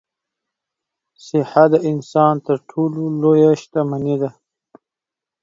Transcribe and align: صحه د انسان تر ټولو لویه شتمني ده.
صحه 1.25 1.65
د 1.73 1.75
انسان 1.91 2.33
تر 2.45 2.57
ټولو 2.69 3.01
لویه 3.21 3.51
شتمني 3.61 4.15
ده. 4.21 4.29